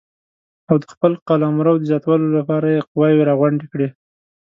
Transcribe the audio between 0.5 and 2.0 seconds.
او د خپل قلمرو د